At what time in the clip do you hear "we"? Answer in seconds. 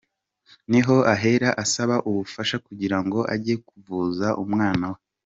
4.93-4.99